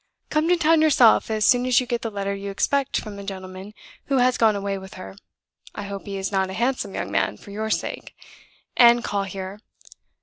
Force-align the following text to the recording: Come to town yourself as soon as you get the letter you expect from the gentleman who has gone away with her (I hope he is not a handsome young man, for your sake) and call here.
Come 0.31 0.47
to 0.49 0.57
town 0.57 0.81
yourself 0.81 1.29
as 1.29 1.45
soon 1.45 1.63
as 1.67 1.79
you 1.79 1.85
get 1.85 2.01
the 2.01 2.09
letter 2.09 2.33
you 2.33 2.49
expect 2.49 2.99
from 2.99 3.17
the 3.17 3.23
gentleman 3.23 3.75
who 4.05 4.17
has 4.17 4.35
gone 4.35 4.55
away 4.55 4.79
with 4.79 4.95
her 4.95 5.15
(I 5.75 5.83
hope 5.83 6.07
he 6.07 6.17
is 6.17 6.31
not 6.31 6.49
a 6.49 6.53
handsome 6.53 6.95
young 6.95 7.11
man, 7.11 7.37
for 7.37 7.51
your 7.51 7.69
sake) 7.69 8.15
and 8.75 9.03
call 9.03 9.25
here. 9.25 9.59